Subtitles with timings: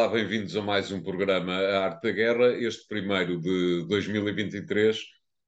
[0.00, 4.98] Olá, bem-vindos a mais um programa A Arte da Guerra, este primeiro de 2023,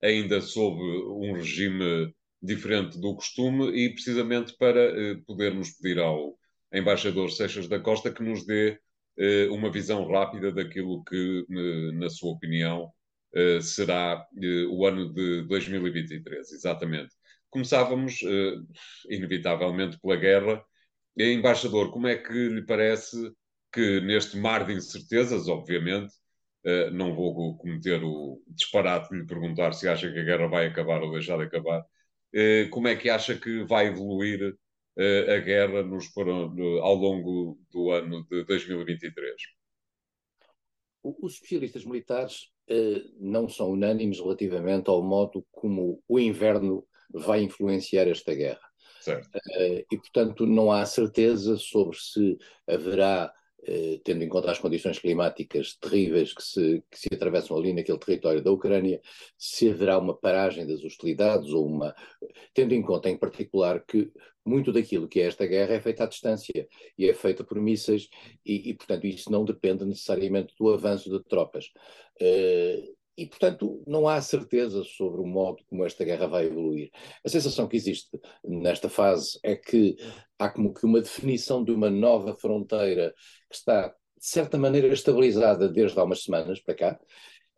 [0.02, 6.36] ainda sob um regime diferente do costume e precisamente para eh, podermos pedir ao
[6.70, 8.78] embaixador Seixas da Costa que nos dê
[9.16, 12.92] eh, uma visão rápida daquilo que, eh, na sua opinião,
[13.34, 17.14] eh, será eh, o ano de 2023, exatamente.
[17.48, 18.56] Começávamos, eh,
[19.08, 20.62] inevitavelmente, pela guerra.
[21.16, 23.32] Embaixador, como é que lhe parece
[23.72, 26.12] que neste mar de incertezas, obviamente,
[26.66, 30.66] uh, não vou cometer o disparate de lhe perguntar se acha que a guerra vai
[30.66, 35.38] acabar ou deixar de acabar, uh, como é que acha que vai evoluir uh, a
[35.38, 36.06] guerra nos,
[36.82, 39.34] ao longo do ano de 2023?
[41.02, 42.52] Os especialistas militares
[43.18, 48.62] não são unânimes relativamente ao modo como o inverno vai influenciar esta guerra.
[49.00, 49.28] Certo.
[49.90, 53.41] e, portanto, não há certeza sobre se haverá eh,
[54.04, 58.42] tendo em conta as condições climáticas terríveis que se, que se atravessam ali naquele território
[58.42, 59.00] da Ucrânia,
[59.38, 61.94] se haverá uma paragem das hostilidades ou uma.
[62.52, 64.10] Tendo em conta, em particular, que
[64.44, 66.68] muito daquilo que é esta guerra é feita à distância
[66.98, 68.08] e é feita por mísseis,
[68.44, 71.66] e, e portanto, isso não depende necessariamente do avanço de tropas.
[72.20, 76.90] Uh, e, portanto, não há certeza sobre o modo como esta guerra vai evoluir.
[77.24, 79.96] A sensação que existe nesta fase é que
[80.38, 83.14] há como que uma definição de uma nova fronteira
[83.50, 83.94] que está, de
[84.26, 87.00] certa maneira, estabilizada desde há umas semanas para cá.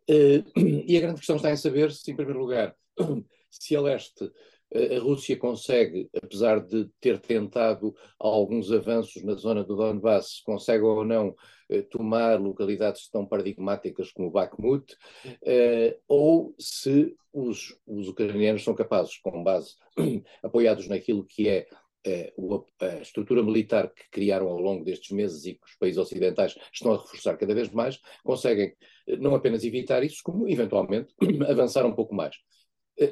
[0.07, 0.43] Eh,
[0.87, 2.75] e a grande questão está em saber se, em primeiro lugar,
[3.49, 4.29] se a leste
[4.75, 11.05] a Rússia consegue, apesar de ter tentado alguns avanços na zona do Donbass, consegue ou
[11.05, 11.33] não
[11.69, 14.95] eh, tomar localidades tão paradigmáticas como Bakhmut,
[15.43, 19.75] eh, ou se os, os, ucranianos são capazes, com base,
[20.43, 21.67] apoiados naquilo que é
[22.05, 22.33] eh,
[22.81, 26.93] a estrutura militar que criaram ao longo destes meses e que os países ocidentais estão
[26.93, 28.75] a reforçar cada vez mais, conseguem
[29.19, 31.15] não apenas evitar isso, como eventualmente
[31.49, 32.35] avançar um pouco mais.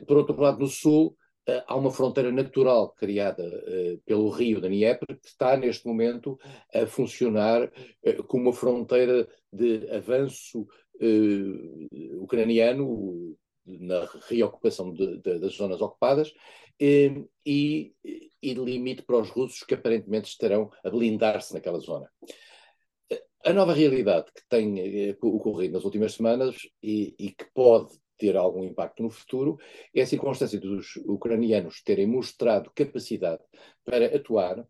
[0.08, 1.18] Por outro lado, no Sul,
[1.68, 6.40] há uma fronteira natural criada uh, pelo rio da Dnieper que está neste momento
[6.74, 10.68] a funcionar uh, como uma fronteira de avanço
[12.22, 16.32] ucraniano na reocupação de, de, das zonas ocupadas
[16.80, 17.94] e, e,
[18.54, 22.10] limite para os russos que aparentemente estarão a blindar-se naquela zona.
[23.44, 28.64] A nova realidade que tem ocorrido nas últimas semanas e, e que pode ter algum
[28.64, 29.60] impacto no futuro,
[29.94, 33.44] é a circunstância dos ucranianos terem mostrado capacidade
[33.84, 34.66] para atuar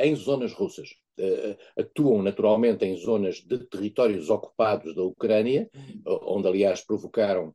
[0.00, 0.88] em zonas russas.
[1.16, 5.70] Uh, atuam naturalmente em zonas de territórios ocupados da Ucrânia,
[6.04, 7.54] onde, aliás, provocaram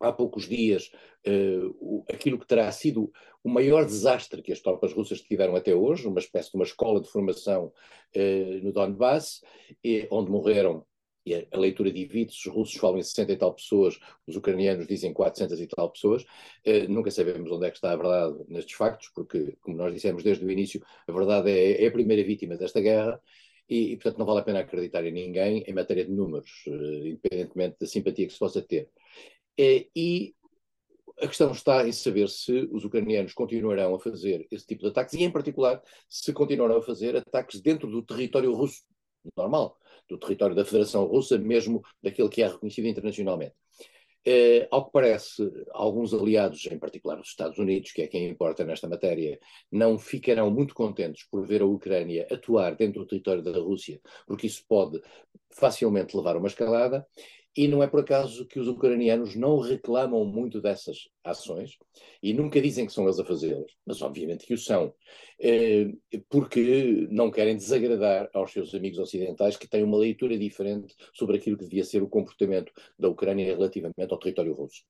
[0.00, 0.88] há poucos dias
[1.26, 3.12] uh, aquilo que terá sido
[3.42, 7.00] o maior desastre que as tropas russas tiveram até hoje, uma espécie de uma escola
[7.00, 7.72] de formação
[8.14, 9.42] uh, no Donbass,
[9.82, 10.86] e, onde morreram
[11.34, 15.60] a, leitura divide-se, os russos falam em 60 e tal pessoas, os ucranianos dizem 400
[15.60, 19.56] e tal pessoas, uh, nunca sabemos onde é que está a verdade nestes factos, porque,
[19.60, 23.20] como nós dissemos desde o início, a verdade é, é a primeira vítima desta guerra,
[23.68, 27.06] e, e, portanto não vale a pena acreditar em ninguém em matéria de números, uh,
[27.06, 28.88] independentemente da simpatia que se possa ter.
[29.60, 30.34] Uh, e
[31.20, 35.14] a questão está em saber se os ucranianos continuarão a fazer esse tipo de ataques
[35.14, 38.82] e, em particular, se continuarão a fazer ataques dentro do território russo
[39.36, 39.76] normal
[40.08, 43.54] do território da Federação Russa, mesmo daquele que é reconhecido internacionalmente.
[44.30, 48.64] Eh, ao que parece, alguns aliados, em particular os Estados Unidos, que é quem importa
[48.64, 49.38] nesta matéria,
[49.72, 54.46] não ficarão muito contentes por ver a Ucrânia atuar dentro do território da Rússia, porque
[54.46, 55.00] isso pode
[55.50, 57.06] facilmente levar a uma escalada,
[57.56, 61.76] e não é por acaso que os ucranianos não reclamam muito dessas ações
[62.22, 64.94] e nunca dizem que são eles a fazê-las, mas obviamente que o são,
[65.40, 65.88] eh,
[66.28, 71.58] porque não querem desagradar aos seus amigos ocidentais que têm uma leitura diferente sobre aquilo
[71.58, 74.82] que devia ser o comportamento da Ucrânia relativamente ao território russo.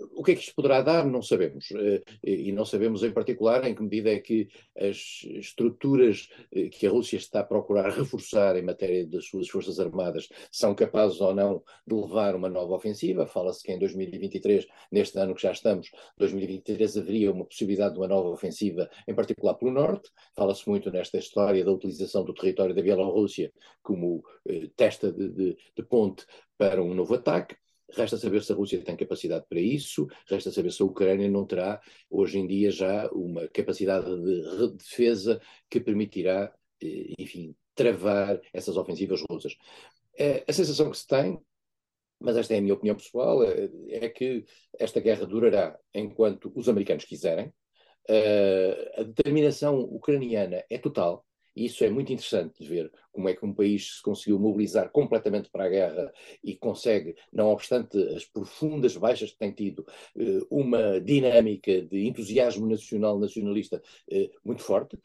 [0.00, 1.04] O que é que isto poderá dar?
[1.04, 1.70] Não sabemos.
[1.72, 6.86] Eh, e não sabemos, em particular, em que medida é que as estruturas eh, que
[6.86, 11.34] a Rússia está a procurar reforçar em matéria das suas Forças Armadas são capazes ou
[11.34, 13.26] não de levar uma nova ofensiva.
[13.26, 18.08] Fala-se que em 2023, neste ano que já estamos, 2023, haveria uma possibilidade de uma
[18.08, 20.10] nova ofensiva, em particular pelo Norte.
[20.34, 23.52] Fala-se muito nesta história da utilização do território da Bielorrússia
[23.82, 26.24] como eh, testa de, de, de ponte
[26.56, 27.56] para um novo ataque.
[27.90, 31.46] Resta saber se a Rússia tem capacidade para isso, resta saber se a Ucrânia não
[31.46, 31.80] terá,
[32.10, 35.40] hoje em dia, já uma capacidade de defesa
[35.70, 36.52] que permitirá,
[36.82, 39.56] eh, enfim, travar essas ofensivas russas.
[40.18, 41.38] Eh, a sensação que se tem,
[42.20, 44.44] mas esta é a minha opinião pessoal, é, é que
[44.78, 47.52] esta guerra durará enquanto os americanos quiserem.
[48.96, 51.27] A determinação ucraniana é total
[51.64, 55.50] isso é muito interessante de ver como é que um país se conseguiu mobilizar completamente
[55.50, 56.12] para a guerra
[56.42, 59.84] e consegue, não obstante as profundas baixas que tem tido,
[60.16, 64.98] eh, uma dinâmica de entusiasmo nacional, nacionalista eh, muito forte.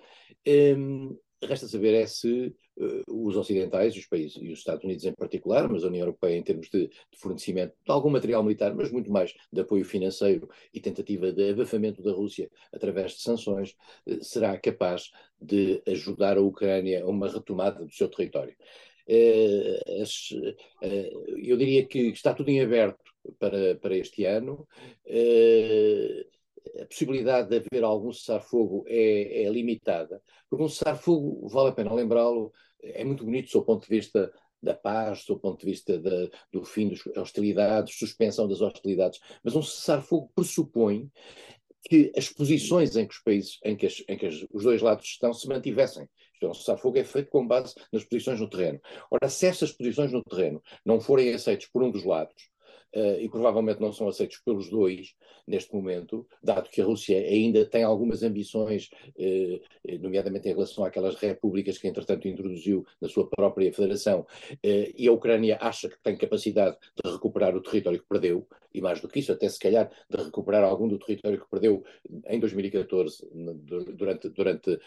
[1.46, 5.70] Resta saber é se uh, os ocidentais, os países, e os Estados Unidos em particular,
[5.70, 9.12] mas a União Europeia em termos de, de, fornecimento de algum material militar, mas muito
[9.12, 13.76] mais de apoio financeiro e tentativa de abafamento da Rússia através de sanções,
[14.08, 18.56] uh, será capaz de ajudar a Ucrânia a uma retomada do seu território.
[19.08, 20.30] Uh, as,
[21.44, 23.04] eu diria que está tudo em aberto
[23.38, 24.66] para, para este ano
[26.82, 31.94] a possibilidade de haver algum cessar-fogo é, é, limitada, porque um cessar-fogo, vale a pena
[31.94, 32.52] lembrá-lo,
[32.82, 34.32] é muito bonito do seu ponto de vista
[34.62, 39.56] da paz, do ponto de vista de, do fim das hostilidades, suspensão das hostilidades, mas
[39.56, 41.12] um cessar-fogo pressupõe
[41.84, 44.82] que as posições em que os países, em que, as, em que as, os dois
[44.82, 46.08] lados estão, se mantivessem.
[46.34, 48.80] Isto é, um cessar-fogo é feito com base nas posições no terreno.
[49.12, 52.53] Ora, se essas posições no terreno não forem aceitas por um dos lados,
[52.96, 55.16] uh, e provavelmente não são aceitos pelos dois
[55.48, 61.16] neste momento, dado que a Rússia ainda tem algumas ambições, uh, nomeadamente em relação àquelas
[61.16, 66.18] repúblicas que entretanto introduziu na sua própria federação, uh, e a Ucrânia acha que tem
[66.18, 69.90] capacidade de recuperar o território que perdeu, e mais do que isso, até se calhar
[70.10, 71.84] de recuperar algum do território que perdeu
[72.28, 73.30] em 2014,
[73.96, 74.80] durante, durante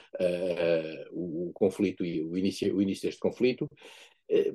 [1.12, 3.68] o, conflito e o início, o início deste conflito.
[4.28, 4.54] Eh,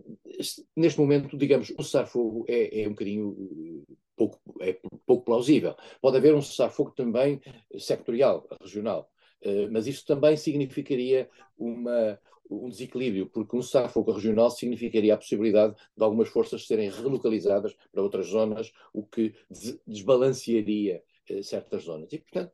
[0.76, 5.76] neste momento, digamos, o cessar-fogo é, é, um bocadinho eh, pouco, é pouco plausível.
[6.02, 7.42] Pode haver um cessar-fogo também
[7.78, 9.10] sectorial, regional,
[9.42, 12.20] eh, mas isso também significaria uma,
[12.50, 18.04] um desequilíbrio, porque um cessar-fogo regional significaria a possibilidade de algumas forças serem relocalizadas para
[18.04, 19.34] outras zonas, o que
[19.88, 21.02] desbalancearia
[21.44, 22.12] certas zonas.
[22.12, 22.52] E, portanto,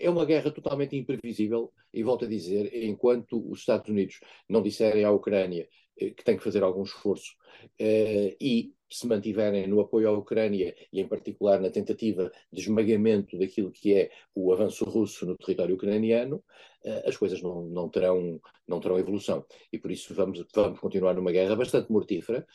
[0.00, 4.18] é uma guerra totalmente imprevisível, e volto a dizer, enquanto os Estados Unidos
[4.48, 5.68] não disserem à Ucrânia
[6.16, 7.34] que tem que fazer algum esforço
[7.80, 13.38] uh, e se mantiverem no apoio à Ucrânia e em particular na tentativa de esmagamento
[13.38, 16.42] daquilo que é o avanço russo no território ucraniano,
[16.84, 19.44] uh, as coisas não, não, terão, não terão evolução.
[19.72, 22.46] E por isso vamos, vamos continuar numa guerra bastante mortífera,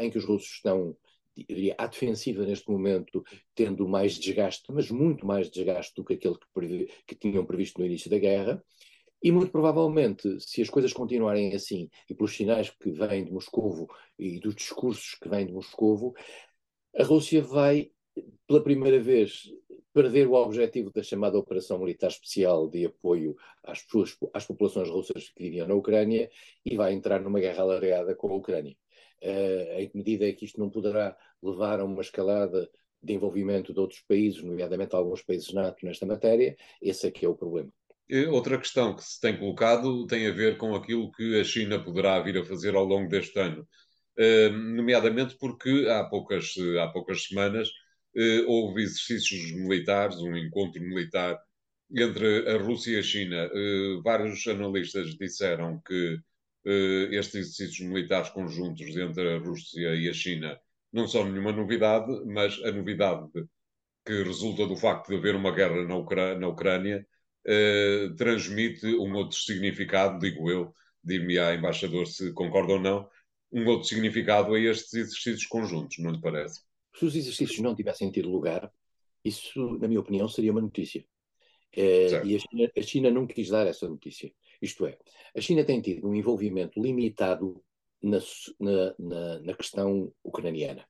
[0.00, 0.96] em que os russos estão
[1.36, 3.24] diria, à defensiva neste momento,
[3.54, 7.86] tendo mais desgaste, mas muito mais desgaste do que aquele que, que tinham previsto no
[7.86, 8.62] início da guerra,
[9.22, 13.88] e muito provavelmente, se as coisas continuarem assim, e pelos sinais que vêm de Moscovo
[14.18, 16.14] e dos discursos que vêm de Moscovo,
[16.96, 17.90] a Rússia vai,
[18.46, 19.44] pela primeira vez,
[19.92, 25.28] perder o objetivo da chamada Operação Militar Especial de apoio às, pessoas, às populações russas
[25.30, 26.30] que viviam na Ucrânia
[26.64, 28.76] e vai entrar numa guerra alargada com a Ucrânia.
[29.22, 32.68] Uh, em que medida é que isto não poderá levar a uma escalada
[33.02, 37.28] de envolvimento de outros países, nomeadamente alguns países NATO nesta matéria, esse é que é
[37.28, 37.72] o problema.
[38.30, 42.20] Outra questão que se tem colocado tem a ver com aquilo que a China poderá
[42.20, 43.66] vir a fazer ao longo deste ano,
[44.18, 47.68] ehm, nomeadamente porque há poucas, há poucas semanas
[48.16, 51.40] eh, houve exercícios militares, um encontro militar
[51.94, 53.36] entre a Rússia e a China.
[53.54, 56.18] Eh, vários analistas disseram que
[56.66, 60.58] eh, estes exercícios militares conjuntos entre a Rússia e a China
[60.92, 63.26] não são nenhuma novidade, mas a novidade
[64.04, 67.06] que resulta do facto de haver uma guerra na, na Ucrânia
[67.46, 70.72] uh, transmite um outro significado, digo eu,
[71.02, 73.08] dir-me á embaixador se concorda ou não,
[73.52, 76.60] um outro significado a estes exercícios conjuntos, não lhe parece?
[76.94, 78.70] Se os exercícios não tivessem tido lugar,
[79.24, 81.04] isso, na minha opinião, seria uma notícia.
[81.76, 84.30] Uh, e a China, a China não quis dar essa notícia.
[84.60, 84.98] Isto é,
[85.34, 87.62] a China tem tido um envolvimento limitado
[88.02, 88.18] na,
[88.60, 90.86] na, na, na questão ucraniana.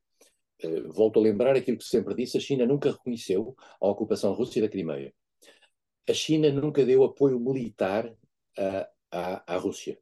[0.61, 4.59] Uh, volto a lembrar aquilo que sempre disse: a China nunca reconheceu a ocupação russa
[4.59, 5.13] da Crimeia
[6.07, 8.13] a China nunca deu apoio militar
[8.57, 9.97] à, à, à Rússia.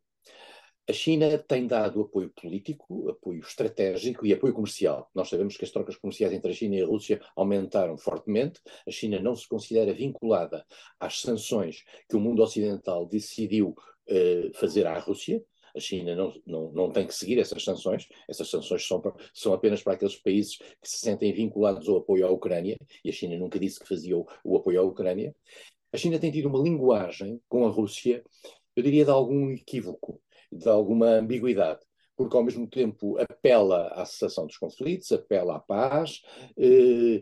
[0.89, 5.09] A China tem dado apoio político, apoio estratégico e apoio comercial.
[5.13, 8.59] Nós sabemos que as trocas comerciais entre a China e a Rússia aumentaram fortemente.
[8.85, 10.65] A China não se considera vinculada
[10.99, 13.69] às sanções que o mundo ocidental decidiu
[14.09, 15.41] uh, fazer à Rússia.
[15.73, 18.07] A China não, não, não tem que seguir essas sanções.
[18.27, 19.01] Essas sanções são,
[19.33, 22.75] são apenas para aqueles países que se sentem vinculados ao apoio à Ucrânia.
[23.05, 25.33] E a China nunca disse que fazia o, o apoio à Ucrânia.
[25.93, 28.23] A China tem tido uma linguagem com a Rússia,
[28.75, 30.21] eu diria, de algum equívoco,
[30.51, 31.81] de alguma ambiguidade
[32.21, 36.21] porque ao mesmo tempo apela à cessação dos conflitos, apela à paz,
[36.57, 37.21] eh,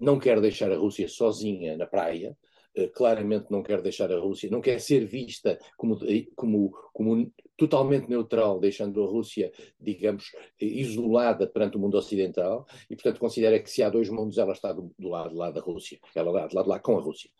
[0.00, 2.36] não quer deixar a Rússia sozinha na praia,
[2.74, 5.98] eh, claramente não quer deixar a Rússia, não quer ser vista como,
[6.36, 13.20] como, como totalmente neutral, deixando a Rússia, digamos, isolada perante o mundo ocidental, e, portanto,
[13.20, 16.32] considera que se há dois mundos, ela está do, do lado, lá da Rússia, ela
[16.32, 17.30] está do lado lá com a Rússia.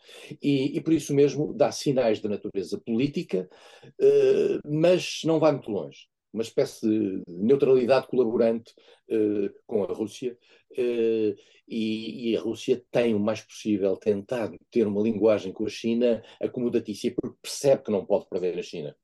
[0.41, 3.51] E, e, por isso mesmo dá sinais de natureza política,
[3.85, 6.07] uh, mas não vai muito longe.
[6.33, 8.73] Uma espécie de neutralidade colaborante
[9.11, 10.39] uh, com a Rússia,
[10.71, 11.35] uh,
[11.67, 16.23] e, e, a Rússia tem o mais possível tentado ter uma linguagem com a China
[16.41, 18.95] acomodatícia, porque percebe que não pode perder a China.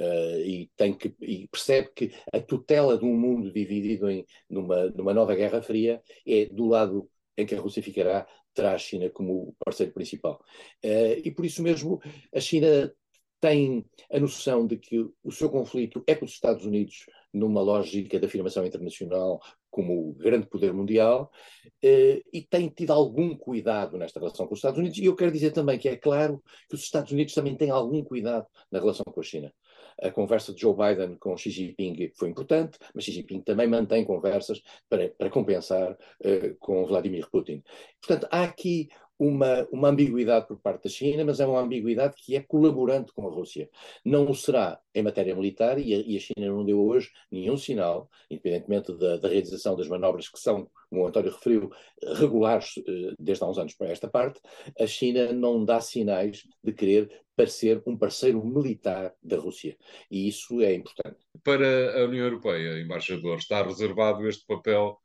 [0.00, 4.86] Uh, e, tem que, e percebe que a tutela de um mundo dividido em, numa,
[4.86, 9.10] numa nova Guerra Fria é do lado em que a Rússia ficará, terá a China
[9.10, 10.42] como parceiro principal.
[10.82, 12.00] Uh, e por isso mesmo
[12.34, 12.90] a China
[13.40, 18.18] tem a noção de que o seu conflito é com os Estados Unidos numa lógica
[18.20, 19.40] de afirmação internacional
[19.70, 21.30] como grande poder mundial
[21.82, 24.98] eh, e tem tido algum cuidado nesta relação com os Estados Unidos.
[24.98, 28.02] E eu quero dizer também que é claro que os Estados Unidos também têm algum
[28.04, 29.52] cuidado na relação com a China.
[30.02, 34.04] A conversa de Joe Biden com Xi Jinping foi importante, mas Xi Jinping também mantém
[34.04, 37.62] conversas para, para compensar uh, com Vladimir Putin.
[38.00, 38.88] Portanto, há aqui
[39.20, 43.26] uma, uma ambiguidade por parte da China, mas é uma ambiguidade que é colaborante com
[43.26, 43.68] a Rússia.
[44.02, 47.58] Não o será em matéria militar, e a, e a China não deu hoje nenhum
[47.58, 51.70] sinal, independentemente da, da, realização das manobras que são, como o António referiu,
[52.16, 54.40] regulares eh, desde há uns anos para esta parte,
[54.78, 59.76] a China não dá sinais de querer parecer um parceiro militar da Rússia.
[60.10, 61.18] E isso é importante.
[61.44, 64.98] Para a União Europeia, embaixador, está reservado este papel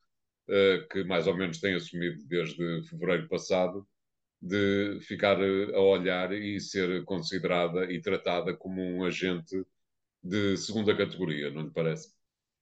[0.47, 3.85] uh, que mais ou menos tem assumido desde fevereiro passado,
[4.45, 9.65] de ficar a olhar e ser considerada e tratada como um agente
[10.23, 12.13] de segunda categoria, não lhe parece?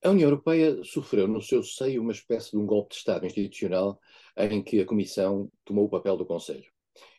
[0.02, 4.00] A União Europeia sofreu no seu seio uma espécie de um golpe de Estado institucional
[4.38, 6.73] em que a Comissão tomou o papel do Conselho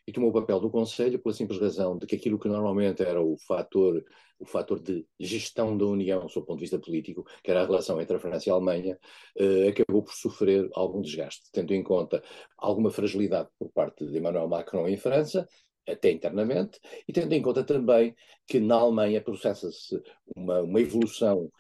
[0.07, 3.23] e tomou o papel do Conselho pela simples razão de que aquilo que normalmente era
[3.23, 4.05] o fator,
[4.39, 7.67] o fator de gestão da União, sob o ponto de vista político, que era a
[7.67, 8.99] relação entre a França e a Alemanha,
[9.37, 12.23] eh, acabou por sofrer algum desgaste, tendo em conta
[12.57, 15.49] alguma fragilidade por parte de Emmanuel Macron em França,
[15.87, 18.15] até internamente, e tendo em conta também
[18.47, 20.01] que na Alemanha processa-se
[20.35, 21.51] uma, uma evolução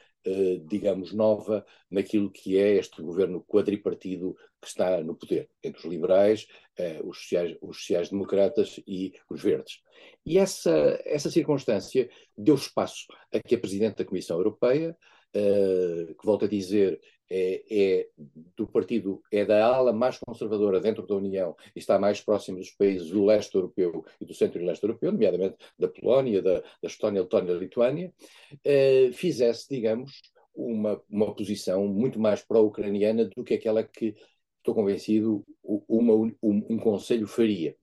[0.64, 6.46] digamos, nova naquilo que é este governo quadripartido que está no poder, entre os liberais,
[6.78, 9.80] eh, os, sociais, sociais-democratas e os verdes.
[10.24, 14.96] E essa, essa circunstância deu espaço a que a Presidente da Comissão Europeia,
[15.36, 16.98] uh, que volto a dizer,
[17.30, 18.08] é, é,
[18.56, 22.70] do partido, é da ala mais conservadora dentro da União e está mais próximo dos
[22.70, 26.88] países do leste europeu e do centro e leste europeu, nomeadamente da Polónia, da, da
[26.88, 28.12] Estónia, Letónia e Lituânia,
[28.52, 30.20] uh, fizesse, digamos,
[30.54, 34.14] uma, uma posição muito mais pró-ucraniana do que aquela que
[34.58, 37.76] estou convencido, uma, um, um conselho faria.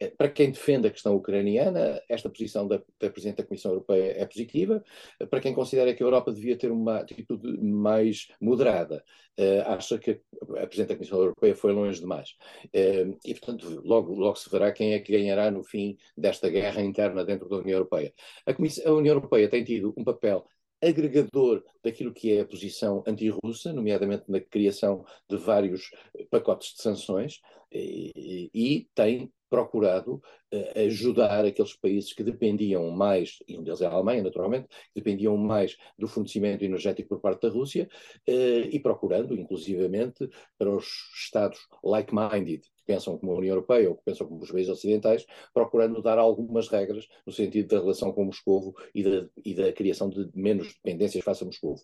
[0.00, 4.14] Eh, para quem defende a questão ucraniana, esta posição da, da Presidente da Comissão Europeia
[4.22, 4.82] é positiva.
[5.20, 9.04] Eh, para quem considera que a Europa devia ter uma atitude mais moderada,
[9.38, 12.30] uh, acha que a Presidente da Comissão Europeia foi longe demais.
[12.66, 16.80] Uh, e, portanto, logo, logo se verá quem é que ganhará no fim desta guerra
[16.82, 18.12] interna dentro da União Europeia.
[18.46, 20.46] A, a União Europeia tem tido um papel
[20.80, 25.90] agregador daquilo que é a posição anti-russa, nomeadamente na criação de vários
[26.30, 27.40] pacotes de sanções,
[27.70, 30.20] e, e tem procurado
[30.52, 35.00] uh, ajudar aqueles países que dependiam mais, e um deles é a Alemanha, naturalmente, que
[35.00, 37.88] dependiam mais do fornecimento energético por parte da Rússia,
[38.28, 40.28] uh, e procurando, inclusivamente,
[40.58, 44.50] para os Estados like-minded, que pensam como a União Europeia ou que pensam como os
[44.50, 49.04] países ocidentais, procurando dar algumas regras no sentido da relação com Moscou e
[49.44, 51.76] e da criação de menos dependências face a Moscou.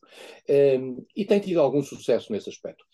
[0.49, 2.85] Um, e tem tido algum sucesso nesse aspecto.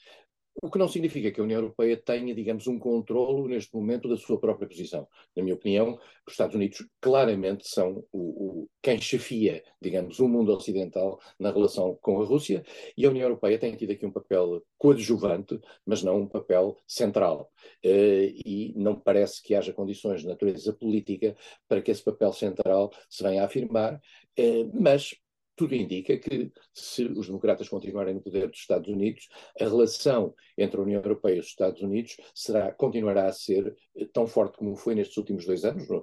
[0.62, 4.16] O que não significa que a União Europeia tenha, digamos, um controlo neste momento da
[4.16, 5.08] sua própria posição.
[5.34, 10.52] Na minha opinião, os Estados Unidos claramente são o, o, quem chefia, digamos, o mundo
[10.52, 12.62] ocidental na relação com a Rússia
[12.96, 17.50] e a União Europeia tem tido aqui um papel coadjuvante, mas não um papel central.
[17.84, 21.34] Uh, e não parece que haja condições de natureza política
[21.66, 25.14] para que esse papel central se venha a afirmar, uh, mas
[25.60, 29.28] tudo indica que, se os democratas continuarem no poder dos Estados Unidos,
[29.60, 34.06] a relação entre a União Europeia e os Estados Unidos será, continuará a ser eh,
[34.10, 36.02] tão forte como foi nestes últimos dois anos, no,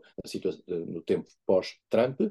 [0.67, 2.21] no tempo pós-Trump,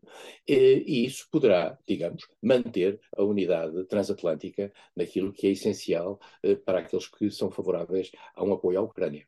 [0.46, 6.78] e, e, isso poderá, digamos, manter a unidade transatlântica naquilo que é essencial eh, para
[6.78, 9.26] aqueles que são favoráveis a um apoio à Ucrânia.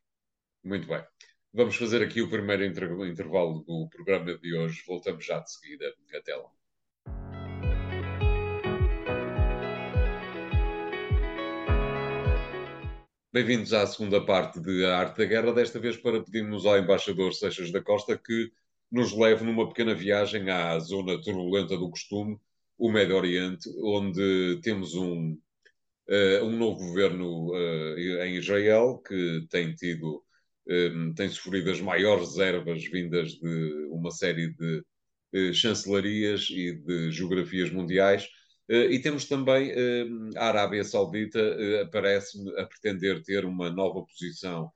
[0.62, 1.02] Muito bem.
[1.52, 4.85] Vamos fazer aqui o primeiro intervalo do programa de hoje.
[4.87, 5.93] Voltamos já de seguida.
[6.14, 6.49] Até lá.
[13.31, 17.35] Bem-vindos à segunda parte de A Arte da Guerra, desta vez para pedirmos ao embaixador
[17.35, 18.51] Seixas da Costa que
[18.91, 22.39] nos leve numa pequena viagem à zona turbulenta do costume,
[22.79, 25.39] o Médio Oriente, onde temos um,
[26.09, 30.25] uh, um novo governo uh, em Israel que tem tido,
[30.67, 34.83] um, tem sofrido as maiores reservas vindas de uma série de
[35.35, 38.27] uh, chancelarias e de geografias mundiais.
[38.69, 39.73] E temos também
[40.37, 41.41] a Arábia Saudita,
[41.91, 44.71] parece-me, a pretender ter uma nova posição,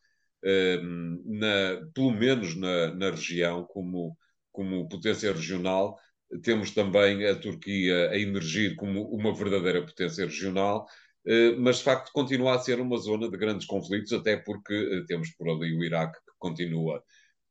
[1.24, 4.16] na, pelo menos na, na região, como,
[4.50, 5.98] como potência regional,
[6.42, 10.86] temos também a Turquia a emergir como uma verdadeira potência regional,
[11.26, 15.04] eh, mas de facto continua a ser uma zona de grandes conflitos, até porque eh,
[15.06, 17.02] temos por ali o Iraque que continua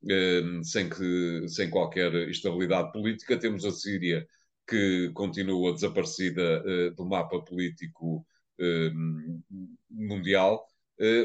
[0.10, 4.28] eh, sem, que, sem qualquer estabilidade política, temos a Síria
[4.68, 8.26] que continua desaparecida do mapa político
[9.90, 10.66] mundial,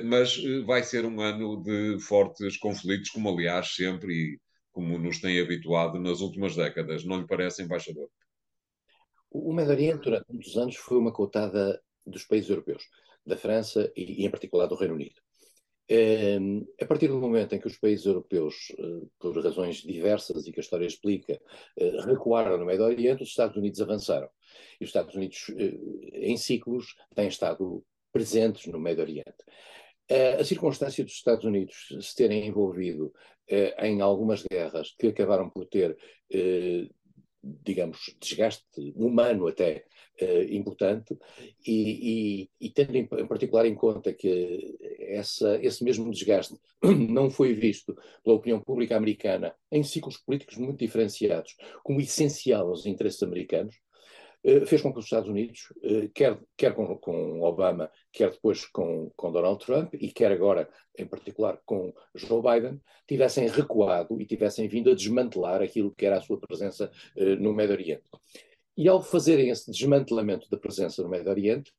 [0.05, 4.41] mas vai ser um ano de fortes conflitos, como aliás sempre e
[4.73, 7.05] como nos tem habituado nas últimas décadas.
[7.05, 8.09] Não lhe parece, embaixador?
[9.31, 12.85] O Médio Oriente, durante muitos anos, foi uma cotada dos países europeus,
[13.25, 15.21] da França e, e em particular, do Reino Unido.
[15.89, 20.53] Ehm, a partir do momento em que os países europeus, eh, por razões diversas e
[20.53, 21.41] que a história explica,
[21.77, 24.29] eh, recuaram no Médio Oriente, os Estados Unidos avançaram.
[24.81, 25.79] E os Estados Unidos, eh,
[26.15, 29.45] em ciclos, têm estado presentes no Médio Oriente.
[30.39, 33.13] A circunstância dos Estados Unidos se terem envolvido
[33.81, 35.99] em algumas guerras que acabaram por ter,
[37.65, 39.85] digamos, desgaste humano até
[40.51, 41.17] importante,
[41.67, 47.53] e, e, e, tendo em, particular em conta que essa, esse mesmo desgaste não foi
[47.53, 53.77] visto pela opinião pública americana em ciclos políticos muito diferenciados como essencial aos interesses americanos,
[53.77, 53.86] eh,
[54.67, 59.11] fez com que os Estados Unidos, eh, quer, quer com, com, Obama, quer depois com,
[59.17, 64.69] com, Donald Trump e quer agora, em particular, com Joe Biden, tivessem recuado e tivessem
[64.69, 68.05] vindo a desmantelar aquilo que era a sua presença uh, no Médio Oriente.
[68.77, 71.73] E ao fazerem esse desmantelamento da presença no Médio Oriente,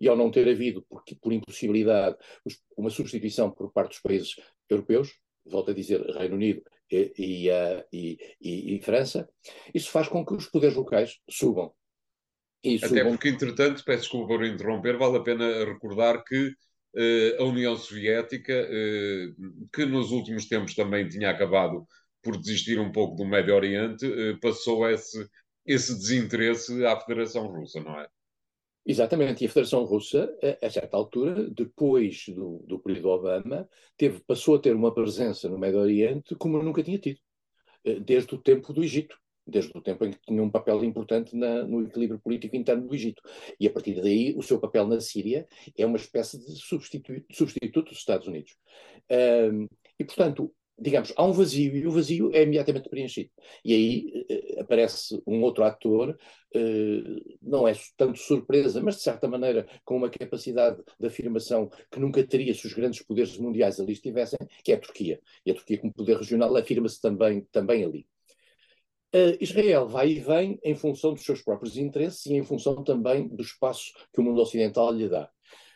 [0.00, 2.16] e ao não ter havido, por, por impossibilidade,
[2.76, 4.34] uma substituição por parte dos países
[4.68, 7.12] europeus, volto a dizer Reino Unido e,
[7.92, 9.28] e, e, e França,
[9.72, 11.72] isso faz com que os poderes locais subam
[12.62, 17.44] isso, Até porque, entretanto, peço desculpa por interromper, vale a pena recordar que uh, a
[17.44, 21.86] União Soviética, uh, que nos últimos tempos também tinha acabado
[22.22, 25.26] por desistir um pouco do Médio Oriente, uh, passou esse,
[25.64, 28.06] esse desinteresse à Federação Russa, não é?
[28.84, 30.30] Exatamente, e a Federação Russa,
[30.62, 35.48] a, a certa altura, depois do, do período Obama, teve, passou a ter uma presença
[35.48, 37.20] no Médio Oriente como nunca tinha tido,
[38.04, 41.64] desde o tempo do Egito desde o tempo em que tinha um papel importante na,
[41.64, 43.22] no equilíbrio político interno do Egito.
[43.58, 47.90] E a partir daí, o seu papel na Síria é uma espécie de substituto, substituto
[47.90, 48.56] dos Estados Unidos.
[49.10, 49.66] Um,
[49.98, 53.30] e, portanto, digamos, há um vazio e o vazio é imediatamente preenchido.
[53.64, 56.16] E aí uh, aparece um outro ator,
[56.56, 62.00] uh, não é tanto surpresa, mas de certa maneira com uma capacidade de afirmação que
[62.00, 65.20] nunca teria se os grandes poderes mundiais ali estivessem, que é a Turquia.
[65.44, 68.06] E a Turquia, como poder regional, afirma-se também, também ali.
[69.12, 73.26] Uh, Israel vai e vem em função dos seus próprios interesses e em função também
[73.26, 75.28] do espaço que o mundo ocidental lhe dá.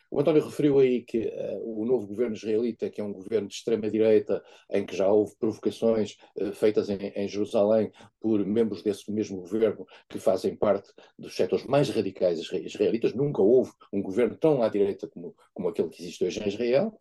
[0.09, 3.55] O António referiu aí que uh, o novo governo israelita, que é um governo de
[3.55, 9.41] extrema-direita, em que já houve provocações uh, feitas em, em, Jerusalém por membros desse mesmo
[9.41, 13.13] governo que fazem parte dos setores mais radicais israelitas.
[13.15, 16.97] Nunca houve um governo tão à direita como, como aquele que existe hoje em Israel.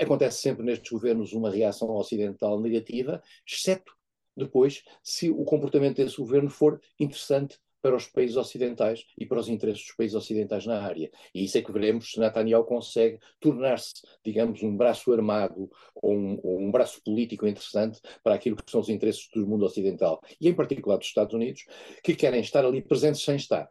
[0.00, 3.95] Acontece sempre nestes governos uma reação ocidental negativa, exceto
[4.36, 9.48] depois se o comportamento desse governo for interessante para os países ocidentais e para os
[9.48, 11.08] interesses dos países ocidentais na área.
[11.32, 16.40] E isso é que veremos se Netanyahu consegue tornar-se, digamos, um braço armado ou um,
[16.42, 20.48] ou um, braço político interessante para aquilo que são os interesses do mundo ocidental, e
[20.48, 21.64] em particular dos Estados Unidos,
[22.02, 23.70] que querem estar ali presentes sem estar.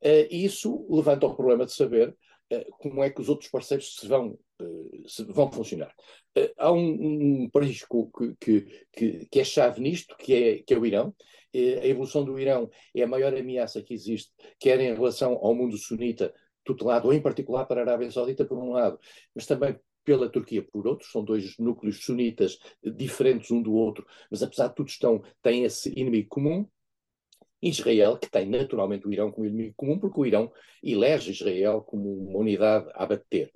[0.00, 2.16] Uh, isso levanta o problema de saber
[2.78, 5.94] como é que os outros parceiros se vão, uh, se vão funcionar.
[6.34, 7.84] Eh, há um, um país
[8.40, 11.14] que, que, que, é chave nisto, que é, que é o Irão.
[11.54, 15.76] A evolução do Irão é a maior ameaça que existe, quer em relação ao mundo
[15.76, 16.32] sunita,
[16.64, 18.98] tutelado, ou em particular para a Arábia Saudita, por um lado,
[19.34, 24.42] mas também pela Turquia por outro, são dois núcleos sunitas diferentes um do outro, mas
[24.42, 26.66] apesar de tudo estão, têm esse inimigo comum.
[27.62, 32.30] Israel, que tem naturalmente o Irão como inimigo comum, porque o Irão elege Israel como
[32.30, 33.50] uma unidade a abater.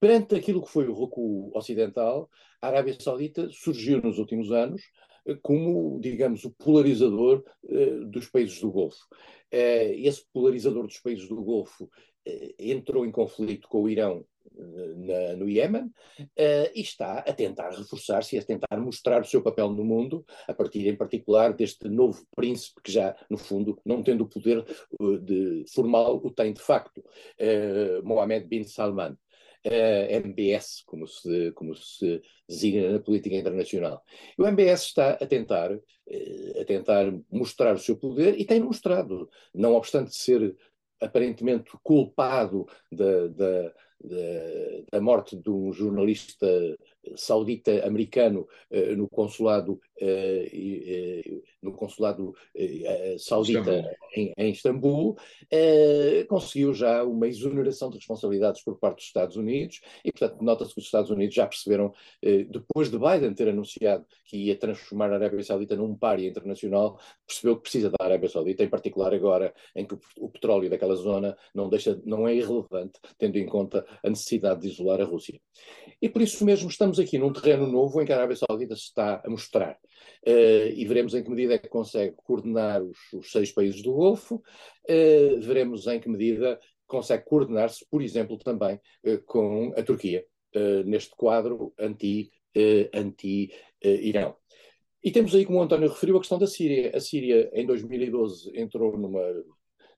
[0.00, 2.28] Perante aquilo que foi o recuo ocidental,
[2.60, 4.82] a Arábia Saudita surgiu nos últimos anos
[5.26, 9.04] eh, como, digamos, o polarizador eh, dos países do Golfo.
[9.50, 11.88] Eh, esse polarizador dos países do Golfo
[12.58, 18.36] entrou em conflito com o Irão na, no Iémen uh, e está a tentar reforçar-se
[18.36, 22.26] e a tentar mostrar o seu papel no mundo, a partir em particular deste novo
[22.34, 24.64] príncipe que já, no fundo, não tendo o poder
[25.00, 29.16] uh, de, formal, o tem de facto, uh, Mohammed bin Salman.
[29.68, 34.00] MBS, como se, como se designa na política internacional.
[34.38, 39.28] E o MBS está a tentar, a tentar mostrar o seu poder e tem mostrado,
[39.52, 40.54] não obstante ser
[41.00, 46.46] aparentemente culpado da, da, da, morte de um jornalista
[47.16, 49.80] saudita-americano uh, no consulado,
[51.62, 52.34] no consulado
[53.18, 55.16] saudita em, em, Istambul,
[56.28, 60.80] conseguiu já uma exoneração de responsabilidades por parte dos Estados Unidos e, portanto, nota-se que
[60.80, 65.42] os Estados Unidos já perceberam, depois de Biden ter anunciado que ia transformar a Arábia
[65.42, 69.94] Saudita num pária internacional, percebeu que precisa da Arábia Saudita, em particular agora em que
[69.94, 74.60] o, o petróleo daquela zona não, deixa, não é irrelevante, tendo em conta a necessidade
[74.60, 75.40] de isolar a Rússia.
[76.00, 78.82] E por isso mesmo estamos aqui num terreno novo em que a Arábia Saudita se
[78.82, 79.78] está a mostrar.
[80.26, 83.92] Uh, e veremos em que medida é que consegue coordenar os, os seis países do
[83.92, 90.24] Golfo, uh, veremos em que medida consegue coordenar-se, por exemplo, também uh, com a Turquia,
[90.86, 92.30] neste quadro anti-Irão.
[92.94, 93.50] Anti,
[95.06, 96.90] e temos aí, como o António referiu, a questão da Síria.
[96.96, 99.22] A Síria, em 2012, entrou numa,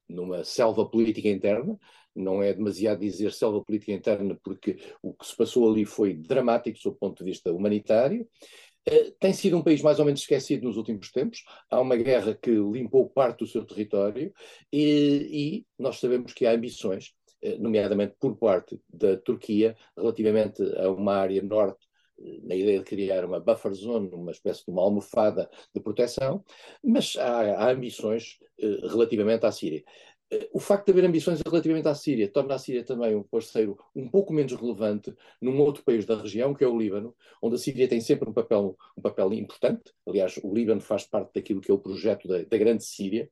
[0.06, 1.78] numa selva política interna,
[2.14, 6.78] não é demasiado dizer selva política interna, porque o que se passou ali foi dramático
[6.78, 8.28] sob o ponto de vista humanitário.
[8.88, 11.44] Uh, tem sido um país mais ou menos esquecido nos últimos tempos.
[11.70, 14.32] Há uma guerra que limpou parte do seu território
[14.72, 17.12] e, e nós sabemos que há ambições,
[17.44, 21.86] uh, nomeadamente por parte da Turquia, relativamente a uma área norte
[22.20, 26.42] eh, na ideia de criar uma buffer zone, uma espécie de uma almofada de proteção,
[26.82, 28.38] mas há, há ambições
[28.90, 29.84] relativamente à Síria.
[30.30, 33.78] Eh, o facto de haver ambições relativamente à Síria torna a Síria também um parceiro
[33.94, 37.58] um pouco menos relevante num outro país da região, que é o Líbano, onde a
[37.58, 39.92] Síria tem sempre um papel, um papel importante.
[40.06, 43.28] Aliás, o Líbano faz parte daquilo que é o projeto da, da Grande Síria,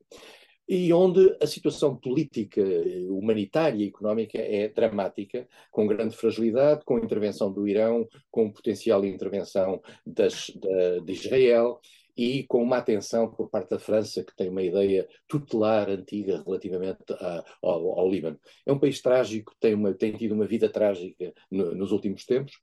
[0.67, 2.61] e onde a situação política,
[3.09, 9.81] humanitária e económica é dramática, com grande fragilidade, com intervenção do Irão, com potencial intervenção
[10.05, 11.79] das, da, de Israel
[12.17, 17.13] e com uma atenção por parte da França, que tem uma ideia tutelar antiga relativamente
[17.13, 18.39] a, ao, ao, Líbano.
[18.65, 22.59] É um país trágico, tem, uma, tem tido uma vida trágica no, nos últimos tempos.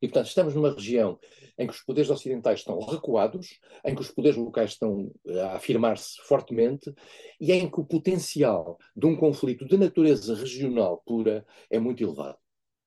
[0.00, 1.18] E, portanto, estamos numa região
[1.58, 6.20] em que os poderes ocidentais estão recuados, em que os poderes locais estão a afirmar-se
[6.22, 6.92] fortemente
[7.40, 12.38] e em que o potencial de um conflito de natureza regional pura é muito elevado.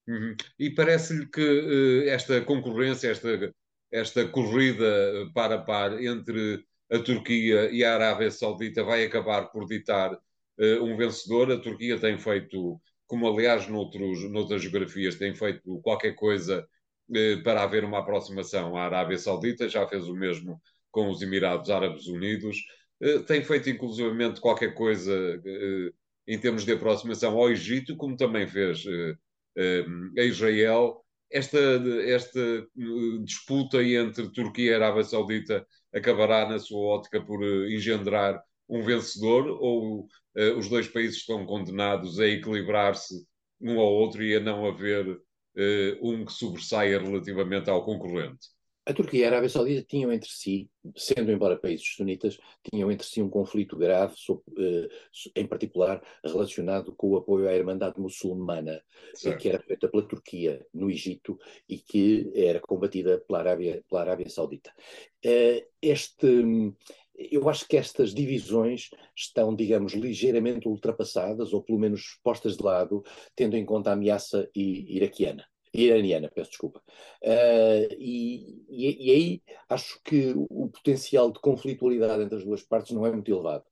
[0.07, 0.35] Uhum.
[0.57, 3.53] E parece-lhe que uh, esta concorrência, esta
[3.91, 4.85] esta corrida
[5.33, 10.83] par a par entre a Turquia e a Arábia Saudita vai acabar por ditar uh,
[10.83, 11.51] um vencedor.
[11.51, 16.67] A Turquia tem feito, como aliás noutros, noutras geografias, tem feito qualquer coisa
[17.09, 21.69] uh, para haver uma aproximação à Arábia Saudita, já fez o mesmo com os Emirados
[21.69, 22.57] Árabes Unidos,
[23.01, 25.41] uh, tem feito inclusivamente qualquer coisa
[26.27, 28.83] em termos de aproximação ao Egito, como também fez
[30.17, 31.59] a Israel esta,
[32.05, 38.41] esta uh, disputa entre Turquia e Arábia Saudita acabará, na sua ótica, por uh, engendrar
[38.67, 43.25] um vencedor ou uh, os dois países estão condenados a equilibrar-se
[43.61, 45.19] um ao outro e a não haver uh,
[46.01, 48.54] um que sobressaia relativamente ao concorrente?
[48.85, 52.37] A Turquia e a Arábia Saudita tinham entre si, sendo embora países sunitas,
[52.69, 54.13] tinham entre si um conflito grave,
[54.59, 54.87] eh,
[55.35, 58.79] em particular relacionado com o apoio à Irmandade Muçulmana,
[59.15, 59.41] certo.
[59.41, 64.29] que era feita pela Turquia no Egito e que era combatida pela Arábia, pela Arábia
[64.29, 64.71] Saudita.
[65.23, 66.43] Eh, este,
[67.15, 73.03] eu acho que estas divisões estão, digamos, ligeiramente ultrapassadas, ou pelo menos postas de lado,
[73.35, 75.43] tendo em conta a ameaça iraquiana
[75.83, 76.81] iraniana, peço desculpa.
[77.21, 82.91] Uh, e, e, e, aí acho que o potencial de conflitualidade entre as duas partes
[82.91, 83.63] não é muito elevado.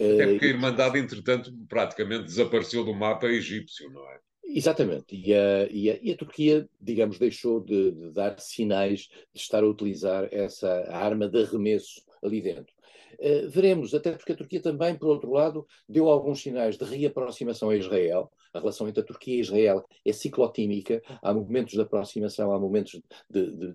[0.00, 4.18] Uh, Até porque a Irmandade, entretanto, praticamente desapareceu do mapa egípcio, não é?
[4.50, 9.00] Exatamente, e a, e a, e a Turquia, digamos, deixou de, de, dar sinais
[9.34, 12.72] de estar a utilizar essa arma de arremesso ali dentro.
[13.18, 17.70] Uh, veremos, até porque a Turquia também, por outro lado, deu alguns sinais de reaproximação
[17.70, 22.52] a Israel, a relação entre a Turquia e Israel é ciclotímica, há momentos de aproximação,
[22.52, 23.72] há momentos de, de,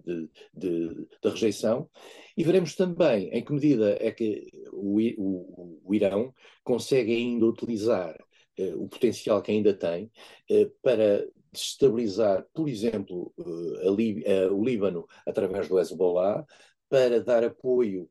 [0.53, 1.89] de, de, rejeição,
[2.37, 8.17] e veremos também em que medida é que o, o, o Irão consegue ainda utilizar
[8.57, 10.11] eh, o potencial que ainda tem
[10.49, 13.33] eh, para destabilizar, por exemplo,
[14.25, 16.45] eh, o Líbano através do Hezbollah,
[16.89, 18.09] para dar apoio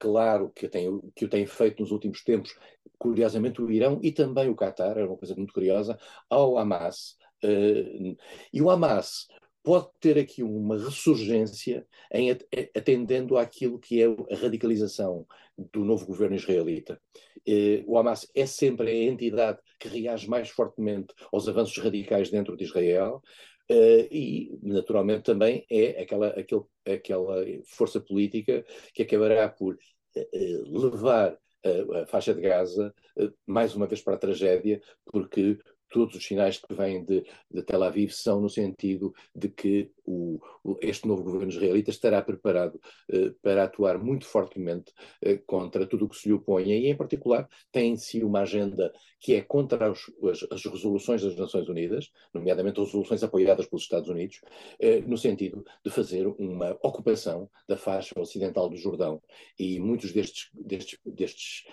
[0.00, 2.58] claro que, tem, que o tem feito nos últimos tempos,
[2.98, 5.96] curiosamente o Irão e também o Qatar, era uma coisa muito curiosa,
[6.28, 8.16] ao Hamas, Uh,
[8.52, 9.26] e o Hamas
[9.62, 12.30] pode ter aqui uma ressurgência em
[12.76, 17.00] atendendo àquilo que é a radicalização do novo governo israelita.
[17.48, 22.56] Uh, o Hamas é sempre a entidade que reage mais fortemente aos avanços radicais dentro
[22.56, 23.22] de Israel,
[23.70, 29.78] Uh, e, naturalmente, também é aquela, aquele, aquela força política que acabará por
[30.16, 35.56] uh, levar a, a, faixa de Gaza uh, mais uma vez para a tragédia, porque
[35.90, 40.40] todos os sinais que vêm de, de Tel Aviv são no sentido de que o,
[40.80, 46.08] este novo governo israelita estará preparado eh, para atuar muito fortemente eh, contra tudo o
[46.08, 49.90] que se lhe oponha e, em particular, tem em si uma agenda que é contra
[49.90, 54.40] os, as, as, resoluções das Nações Unidas, nomeadamente resoluções apoiadas pelos Estados Unidos,
[54.80, 59.22] eh, no sentido de fazer uma ocupação da faixa ocidental do Jordão.
[59.58, 61.64] E muitos destes, destes, destes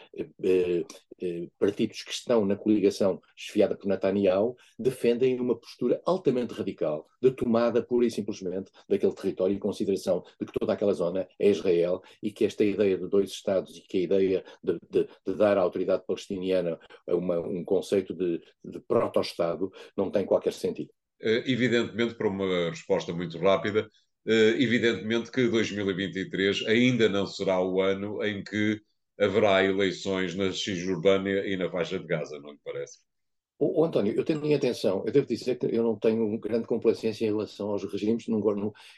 [1.58, 4.07] partidos que estão na coligação esfiada por Netanyahu
[4.78, 10.46] defendem uma postura altamente radical, de tomada pura e simplesmente daquele território em consideração de
[10.46, 13.98] que toda aquela zona é Israel e que esta ideia de dois Estados e que
[13.98, 19.72] a ideia de, de, de dar à autoridade palestiniana uma, um conceito de, de proto-Estado
[19.96, 20.90] não tem qualquer sentido.
[21.20, 23.90] Eh, evidentemente, para uma resposta muito rápida,
[24.26, 28.82] eh, evidentemente que 2023 ainda não será o ano em que
[29.20, 33.00] haverá eleições na Cisjordânia e na faixa de Gaza, não lhe parece?
[33.60, 37.30] O, António, eu tenho atenção, eu devo dizer que eu não tenho grande complacência em
[37.30, 38.26] relação aos regimes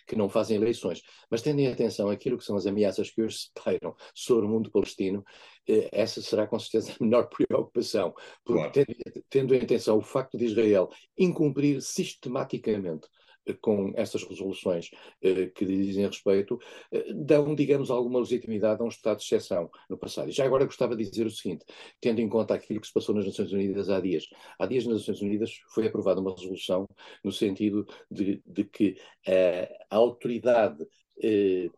[0.06, 3.38] que não fazem eleições, mas tendo em atenção aquilo que são as ameaças que hoje
[3.38, 5.24] se pairam sobre o mundo palestino,
[5.66, 8.72] eh, essa será com certeza a menor preocupação, porque claro.
[8.74, 13.08] tendo, tendo em atenção o facto de Israel incumprir sistematicamente
[13.56, 16.60] com essas resoluções eh, que dizem respeito,
[16.92, 20.30] eh, dão, digamos, alguma legitimidade a um estado de exceção no passado.
[20.30, 21.66] E já agora gostava de dizer o seguinte,
[22.00, 24.28] tendo em conta aquilo que se passou nas Nações Unidas há dias.
[24.58, 26.88] Há dias nas Nações Unidas foi aprovada uma resolução
[27.24, 30.86] no sentido de, de que eh, a autoridade
[31.22, 31.70] é,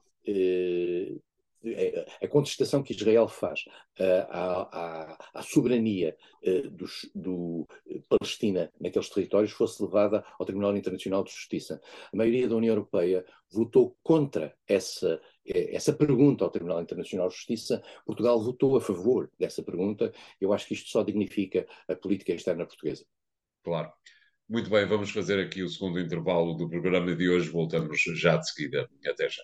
[2.22, 3.62] a contestação que Israel faz
[4.00, 7.68] uh, à, à, à, soberania uh, do
[8.10, 11.82] Palestina naqueles territórios fosse levada ao Tribunal Internacional de Justiça.
[12.12, 17.36] A maioria da União Europeia votou contra essa, eh, essa pergunta ao Tribunal Internacional de
[17.36, 17.84] Justiça.
[18.06, 20.12] Portugal votou a favor dessa pergunta.
[20.40, 23.06] Eu acho que isto só dignifica a política externa portuguesa.
[23.64, 23.92] Claro.
[24.50, 27.50] Muito bem, vamos fazer aqui o segundo intervalo do programa de hoje.
[27.50, 28.90] Voltamos já de seguida.
[29.06, 29.44] Até já.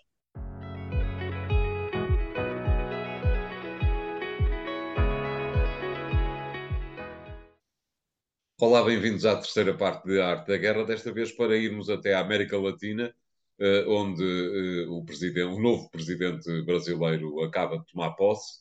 [8.59, 12.21] Olá, bem-vindos à terceira parte de Arte da Guerra, desta vez para irmos até a
[12.21, 13.13] América Latina,
[13.59, 15.03] eh, onde eh, o,
[15.55, 18.59] o novo presidente brasileiro acaba de tomar posse.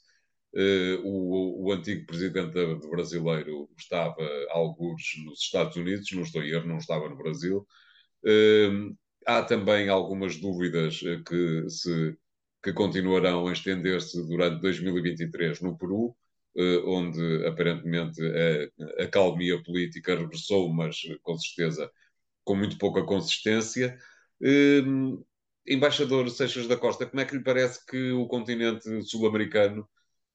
[0.54, 2.52] Eh, o, o antigo presidente
[2.90, 4.16] brasileiro estava,
[4.50, 7.66] alguns, nos Estados Unidos, não estou a erro, não estava no Brasil.
[9.26, 12.16] Há também algumas dúvidas que, se,
[12.62, 16.16] que continuarão a estender-se durante 2023 no Peru.
[16.58, 18.18] Eh, onde aparentemente
[18.98, 21.90] a, a calmia política regressou, mas com certeza
[22.44, 23.98] com muito pouca consistência.
[24.42, 25.18] Ehm,
[25.66, 29.88] embaixador Seixas da Costa, como é que lhe parece que o continente sul-americano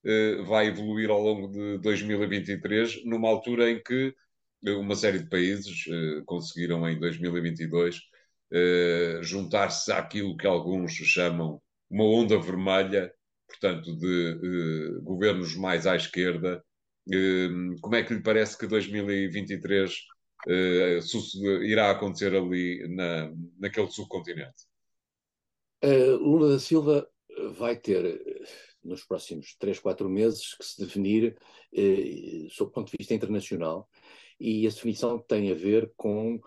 [0.04, 4.14] eh, vai evoluir ao longo de 2023, numa altura em que
[4.64, 8.00] uma série de países eh, conseguiram em 2022
[9.22, 13.12] juntar-se àquilo que alguns chamam uma onda vermelha
[13.52, 16.64] portanto, de uh, governos mais à esquerda.
[17.08, 19.92] Uh, como é que lhe parece que 2023
[20.48, 24.66] uh, irá acontecer ali na, naquele subcontinente?
[25.84, 27.08] Lula da Silva
[27.56, 28.22] vai ter,
[28.84, 31.36] nos próximos 3, 4 meses, que se definir
[32.50, 33.88] sob o ponto de vista internacional
[34.38, 36.40] e a definição tem a ver com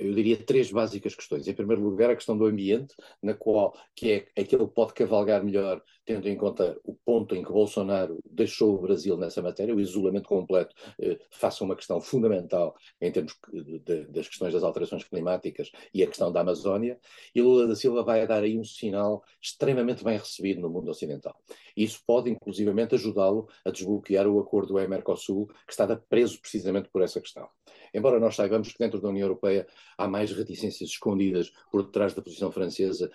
[0.00, 1.46] eu diria, três básicas questões.
[1.46, 5.44] Em primeiro lugar, a questão do ambiente, na qual que é aquele que pode cavalgar
[5.44, 9.80] melhor, tendo em conta o ponto em que Bolsonaro deixou o Brasil nessa matéria, o
[9.80, 15.70] isolamento completo, eh, faça uma questão fundamental em termos de, das questões das alterações climáticas
[15.92, 16.98] e a questão da Amazónia,
[17.34, 21.36] e Lula da Silva vai dar aí um sinal extremamente bem recebido no mundo ocidental.
[21.76, 27.20] Isso pode, inclusivamente, ajudá-lo a desbloquear o acordo UE-Mercosul, que estava preso precisamente por essa
[27.20, 27.48] questão.
[27.92, 29.66] Embora nós saibamos que dentro da União Europeia
[29.98, 33.10] há mais reticências escondidas por detrás da posição francesa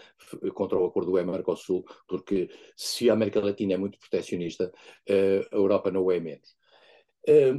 [0.53, 2.49] contra o acordo UE-Mercosul, porque
[2.85, 4.71] se a América Latina é muito proteccionista,
[5.07, 6.55] eh, a Europa não é menos.
[7.27, 7.55] Eh,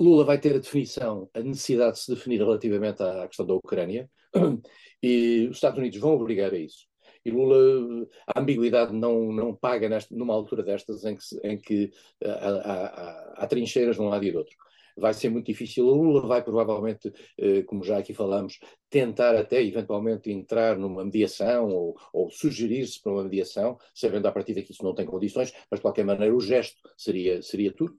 [0.00, 4.10] Lula vai ter a definição, a necessidade de se definir relativamente à questão da Ucrânia,
[5.02, 6.86] e os Estados Unidos vão obrigar a isso.
[7.24, 11.90] E Lula, a ambiguidade não, não paga nesta, numa altura destas em que, em que
[12.24, 14.56] há, há, há, trincheiras de um lado e do outro.
[14.96, 15.86] Vai ser muito difícil.
[15.86, 21.68] O Lula vai provavelmente, eh, como já aqui falamos, tentar até eventualmente entrar numa mediação
[21.68, 25.78] ou, ou sugerir-se para uma mediação, sabendo a partir daqui isso não tem condições, mas
[25.78, 27.94] de qualquer maneira o gesto seria, seria tudo.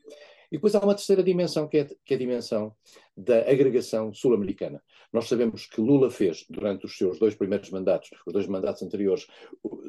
[0.52, 2.74] E depois há uma terceira dimensão, que é, que é a dimensão
[3.16, 4.82] da agregação sul-americana.
[5.12, 9.26] Nós sabemos que Lula fez, durante os seus dois primeiros mandatos, os dois mandatos anteriores,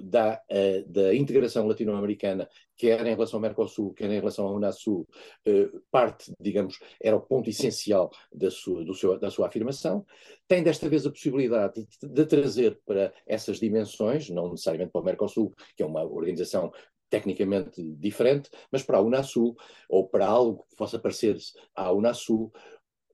[0.03, 5.07] da, uh, da integração latino-americana, quer em relação ao Mercosul, quer em relação ao Unasul,
[5.47, 10.07] uh, parte, digamos, era o ponto essencial da sua, seu, da sua afirmação.
[10.47, 15.05] Tem desta vez a possibilidade de, de trazer para essas dimensões, não necessariamente para o
[15.05, 16.73] Mercosul, que é uma organização
[17.09, 19.57] tecnicamente diferente, mas para a Unasul,
[19.89, 22.53] ou para algo que possa parecer-se à Unasul,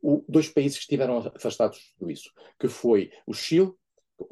[0.03, 3.73] o, dois países que estiveram afastados de tudo isso, que foi o Chile,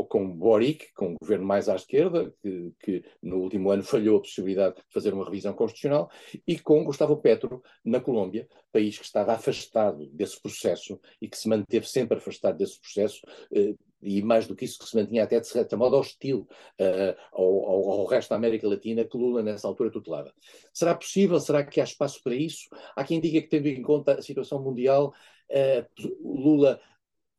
[0.09, 4.21] com Boric, com um governo mais à esquerda, que, que, no último ano falhou a
[4.21, 6.11] possibilidade de fazer uma revisão constitucional,
[6.47, 11.49] e com Gustavo Petro, na Colômbia, país que estava afastado desse processo e que se
[11.49, 13.21] manteve sempre afastado desse processo,
[13.53, 16.49] eh, e mais do que isso, que se mantinha até de certa modo hostil
[16.81, 20.33] uh, ao, ao, resto da América Latina que Lula nessa altura tutelava.
[20.75, 21.39] Será possível?
[21.39, 22.69] Será que há espaço para isso?
[22.97, 25.15] Há quem diga que, tendo em conta a situação mundial,
[25.51, 26.81] uh, Lula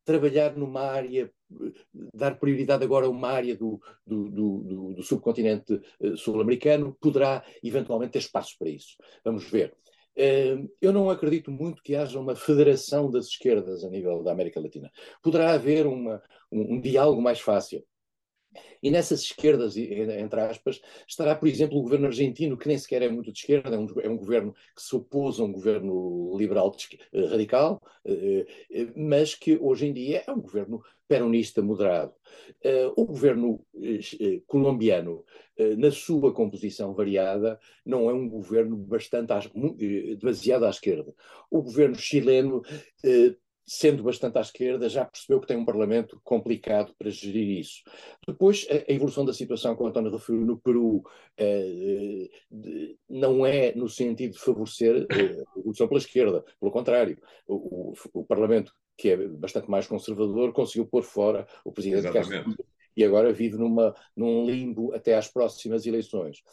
[0.06, 1.32] trabalhar numa área,
[2.14, 8.14] dar prioridade agora a uma área do, do, do, do subcontinente uh, sul-americano, poderá eventualmente
[8.14, 8.96] ter espaço para isso.
[9.24, 9.76] Vamos ver.
[10.80, 14.92] Eu não acredito muito que haja uma federação das esquerdas a nível da América Latina.
[15.24, 16.22] Poderá haver uma,
[16.54, 17.84] um, um diálogo mais fácil.
[18.82, 23.10] E nessas esquerdas, entre aspas, estará, por exemplo, o governo argentino, que nem sequer é
[23.10, 26.70] muito de esquerda, é um, é um governo que se opôs a um governo liberal
[26.72, 32.14] de, eh, radical, eh, eh, mas que hoje em dia é um governo peronista moderado.
[32.96, 33.64] o governo
[34.48, 35.24] colombiano,
[35.78, 39.32] na sua composição variada, não é um governo bastante
[40.18, 41.14] demasiado à esquerda.
[41.52, 42.64] O governo chileno
[43.66, 47.82] sendo bastante à esquerda, já percebeu que tem um Parlamento complicado para gerir isso.
[48.28, 51.04] Depois, a, evolução da situação, como o António referiu, no Peru,
[51.38, 57.18] eh, de, não é no sentido de favorecer eh, a evolução pela esquerda, pelo contrário,
[57.48, 62.56] o, o, o, Parlamento, que é bastante mais conservador, conseguiu pôr fora o Presidente Castro
[62.96, 66.44] e agora vive numa, num limbo até às próximas eleições.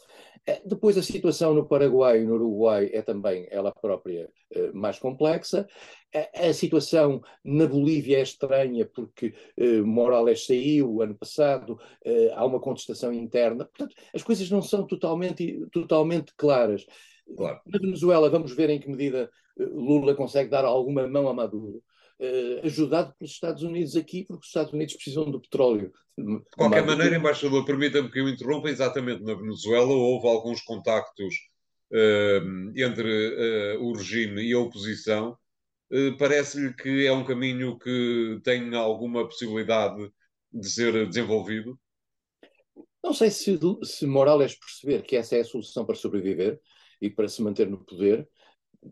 [0.47, 4.99] Eh, depois a situação no Paraguai e no Uruguai é também ela própria eh, mais
[4.99, 5.67] complexa.
[6.15, 12.45] A, a, situação na Bolívia é estranha porque eh, Morales saiu ano passado, eh, há
[12.45, 13.65] uma contestação interna.
[13.65, 16.87] Portanto, as coisas não são totalmente, totalmente claras.
[17.37, 17.61] Claro.
[17.67, 21.83] Na Venezuela, vamos ver em que medida eh, Lula consegue dar alguma mão a Maduro
[22.21, 25.93] uh, ajudado pelos Estados Unidos aqui, porque os Estados Unidos precisam do petróleo.
[26.17, 31.35] De qualquer maneira, embaixador, permita-me que eu interrompa, exatamente na Venezuela houve alguns contactos
[31.93, 35.37] uh, entre uh, o regime e a oposição.
[36.21, 40.09] Parece-lhe que é um caminho que tem alguma possibilidade
[40.53, 41.77] de ser desenvolvido?
[43.03, 46.61] Não sei se, se Morales perceber que essa é a solução para sobreviver
[47.01, 48.29] e para se manter no poder,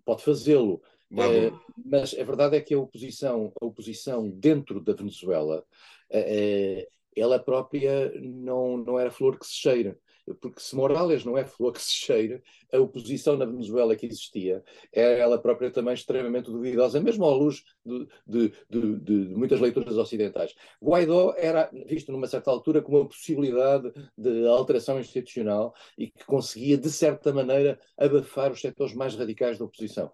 [0.04, 0.82] pode fazê-lo.
[1.16, 1.50] É,
[1.84, 5.64] mas a verdade é que a oposição, a oposição dentro da Venezuela,
[6.10, 9.98] é, ela própria não, não era flor que se cheira
[10.34, 12.42] porque se Morales não é flor que se cheira,
[12.72, 17.64] a oposição na Venezuela que existia era ela própria também extremamente duvidosa, mesmo à luz
[17.84, 20.54] de, de, de, de, muitas leituras ocidentais.
[20.82, 26.76] Guaidó era visto numa certa altura como uma possibilidade de alteração institucional e que conseguia,
[26.76, 30.10] de certa maneira, abafar os setores mais radicais da oposição.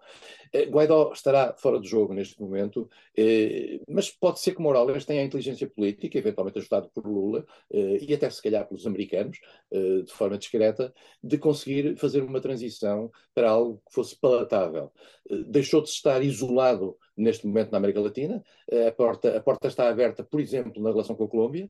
[0.51, 5.21] Eh, Guaidó estará fora do jogo neste momento, eh, mas pode ser que Morales tenha
[5.21, 9.39] a inteligência política, eventualmente ajudado por Lula, eh, e até se calhar pelos americanos,
[9.71, 14.91] de forma discreta, de conseguir fazer uma transição para algo que fosse palatável.
[15.47, 18.43] Deixou de estar isolado neste momento na América Latina,
[18.87, 21.69] a porta, a porta está aberta, por exemplo, na relação com a Colômbia,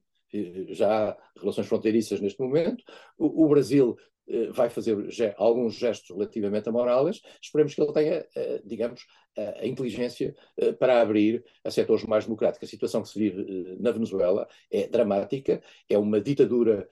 [0.70, 2.84] já há relações fronteiriças neste momento.
[3.18, 4.15] O, o Brasil eh,
[4.52, 4.96] vai fazer
[5.38, 7.22] alguns gestos relativamente a Morales.
[7.42, 9.06] Esperemos que ele tenha, eh, digamos,
[9.38, 12.68] a inteligência eh, para abrir a setores mais democráticos.
[12.68, 16.88] A situação que se vive na Venezuela é dramática, é uma ditadura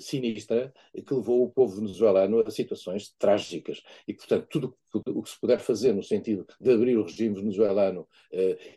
[0.00, 3.82] sinistra que levou o povo venezuelano a situações trágicas.
[4.06, 4.76] E, portanto, tudo
[5.08, 8.06] o que se puder fazer no sentido de abrir o regime venezuelano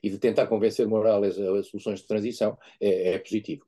[0.02, 3.66] e de tentar convencer Morales a soluções de transição é, é positivo.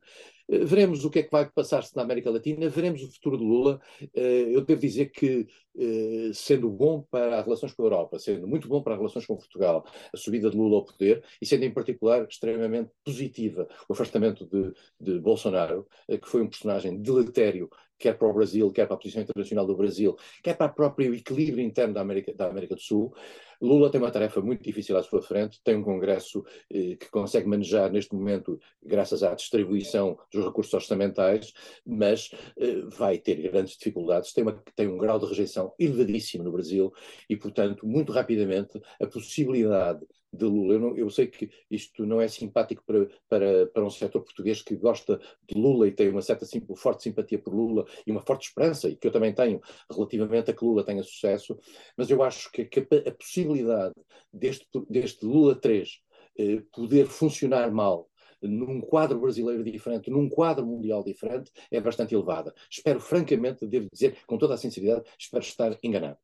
[0.52, 3.80] Veremos o que é que vai passar-se na América Latina, veremos o futuro de Lula.
[4.14, 5.47] Eh, eu devo dizer que,
[5.78, 9.26] eh, sendo bom para as relações com a Europa, sendo muito bom para as relações
[9.26, 13.93] com Portugal, a subida de Lula ao poder, e sendo em particular extremamente positiva o
[13.93, 18.88] afastamento de, de Bolsonaro, eh, que foi um personagem deletério quer para o Brasil, quer
[18.88, 22.47] para a posição internacional do Brasil, quer para o próprio equilíbrio interno da América, da
[22.47, 23.14] América do Sul,
[23.62, 27.47] Lula tem uma tarefa muito difícil à sua frente, tem um Congresso eh, que consegue
[27.47, 31.53] manejar neste momento, graças à distribuição dos recursos orçamentais,
[31.86, 36.51] mas eh, vai ter grandes dificuldades, tem, uma, tem um grau de rejeição elevadíssimo no
[36.51, 36.91] Brasil
[37.30, 40.73] e, portanto, muito rapidamente a possibilidade de Lula.
[40.73, 44.61] Eu, não, eu, sei que isto não é simpático para, para, para um setor português
[44.61, 48.47] que gosta de Lula e tem uma certa forte simpatia por Lula e uma forte
[48.47, 51.57] esperança, e que eu também tenho, relativamente a que Lula tenha sucesso,
[51.97, 53.93] mas eu acho que, que a, a, possibilidade
[54.32, 56.01] deste, deste Lula 3
[56.38, 58.09] eh, poder funcionar mal
[58.41, 62.53] num quadro brasileiro diferente, num quadro mundial diferente, é bastante elevada.
[62.69, 66.17] Espero, francamente, devo dizer, com toda a sinceridade, espero estar enganado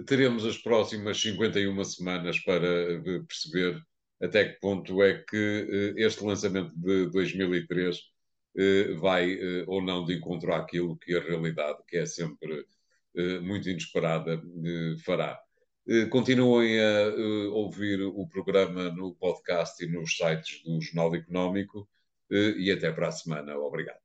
[0.00, 3.80] teremos as próximas 51 semanas para eh, perceber
[4.20, 7.98] até que ponto é que eh, este lançamento de 2003
[8.56, 12.64] eh, vai ou não de encontro àquilo que a realidade, que é sempre
[13.42, 14.42] muito inesperada,
[15.04, 15.38] fará.
[16.10, 17.14] Continuem a
[17.52, 21.86] ouvir o programa no podcast e nos sites do Jornal Económico
[22.30, 23.54] e até para a semana.
[23.58, 24.01] Obrigado.